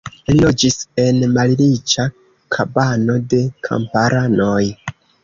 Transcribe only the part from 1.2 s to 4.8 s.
malriĉa kabano de kamparanoj.